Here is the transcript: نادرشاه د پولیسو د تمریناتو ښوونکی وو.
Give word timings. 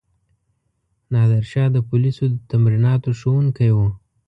نادرشاه 1.13 1.69
د 1.75 1.77
پولیسو 1.89 2.23
د 2.31 2.35
تمریناتو 2.51 3.09
ښوونکی 3.19 3.69
وو. 3.77 3.87